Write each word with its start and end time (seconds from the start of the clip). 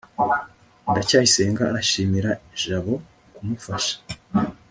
ndacyayisenga 0.91 1.61
arashimira 1.69 2.31
jabo 2.61 2.93
kumufasha 3.33 3.95